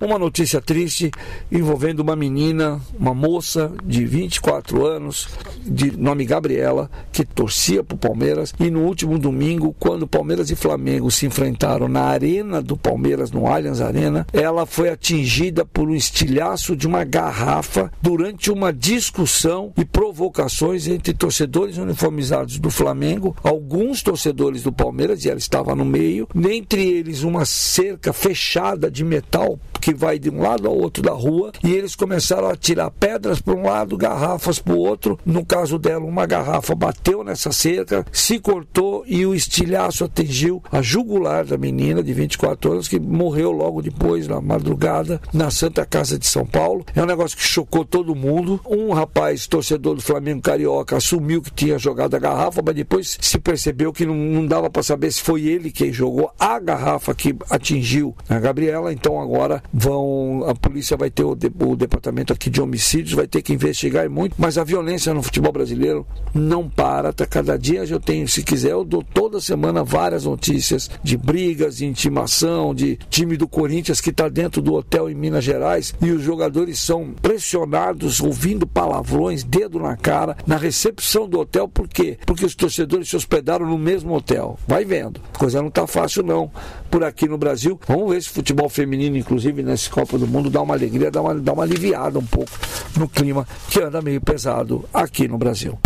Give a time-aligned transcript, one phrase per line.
[0.00, 1.10] Uma notícia triste
[1.50, 5.26] envolvendo uma menina, uma moça de 24 anos,
[5.66, 8.54] de nome Gabriela, que torcia para o Palmeiras.
[8.60, 13.48] E no último domingo, quando Palmeiras e Flamengo se enfrentaram na arena do Palmeiras, no
[13.48, 19.84] Allianz Arena, ela foi atingida por um estilhaço de uma garrafa durante uma discussão e
[19.84, 26.28] provocações entre torcedores uniformizados do Flamengo, alguns torcedores do Palmeiras, e ela estava no meio,
[26.32, 29.58] dentre eles uma cerca fechada de metal
[29.94, 33.54] vai de um lado ao outro da rua e eles começaram a tirar pedras para
[33.54, 35.18] um lado, garrafas para o outro.
[35.24, 40.82] No caso dela, uma garrafa bateu nessa cerca, se cortou e o estilhaço atingiu a
[40.82, 46.18] jugular da menina de 24 anos que morreu logo depois, na madrugada, na Santa Casa
[46.18, 46.84] de São Paulo.
[46.94, 48.60] É um negócio que chocou todo mundo.
[48.66, 53.38] Um rapaz, torcedor do Flamengo Carioca, assumiu que tinha jogado a garrafa, mas depois se
[53.38, 57.34] percebeu que não, não dava para saber se foi ele quem jogou a garrafa que
[57.50, 58.92] atingiu a Gabriela.
[58.92, 63.42] Então agora vão a polícia vai ter o, o departamento aqui de homicídios vai ter
[63.42, 67.26] que investigar muito mas a violência no futebol brasileiro não para tá?
[67.26, 71.86] Cada dia eu tenho se quiser eu dou toda semana várias notícias de brigas de
[71.86, 76.22] intimação de time do Corinthians que está dentro do hotel em Minas Gerais e os
[76.22, 81.68] jogadores são pressionados ouvindo palavrões dedo na cara na recepção do hotel.
[81.68, 82.18] Por quê?
[82.26, 84.58] Porque os torcedores se hospedaram no mesmo hotel.
[84.66, 85.20] Vai vendo.
[85.34, 86.50] A coisa não está fácil não
[86.90, 90.50] por aqui no Brasil vamos ver se futebol feminino inclusive inclusive nesse Copa do Mundo,
[90.50, 92.50] dá uma alegria, dá uma, dá uma aliviada um pouco
[92.96, 95.78] no clima que anda meio pesado aqui no Brasil.